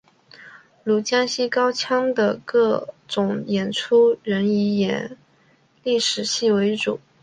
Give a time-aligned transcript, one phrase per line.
[0.83, 5.15] 如江西高腔的各种演出仍以演
[5.83, 6.99] 历史戏为主。